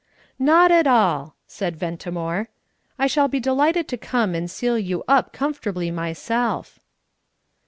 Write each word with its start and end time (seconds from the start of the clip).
"Not 0.39 0.71
at 0.71 0.87
all," 0.87 1.35
said 1.45 1.75
Ventimore. 1.75 2.49
"I 2.97 3.05
shall 3.05 3.27
be 3.27 3.39
delighted 3.39 3.87
to 3.89 3.97
come 3.97 4.33
and 4.33 4.49
seal 4.49 4.79
you 4.79 5.03
up 5.07 5.31
comfortably 5.31 5.91
myself." 5.91 6.79